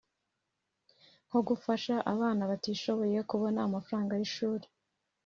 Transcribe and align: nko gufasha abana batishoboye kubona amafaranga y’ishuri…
nko 1.27 1.39
gufasha 1.47 1.95
abana 2.13 2.41
batishoboye 2.51 3.19
kubona 3.29 3.59
amafaranga 3.67 4.13
y’ishuri… 4.19 4.65